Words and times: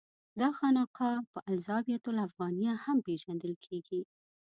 دا 0.39 0.49
خانقاه 0.57 1.19
په 1.31 1.39
الزاویة 1.51 1.97
الافغانیه 2.11 2.73
هم 2.83 2.97
پېژندل 3.07 3.53
کېږي. 3.65 4.01